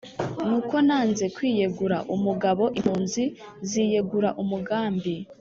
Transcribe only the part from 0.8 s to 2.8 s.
nanze kwiyegura umugabo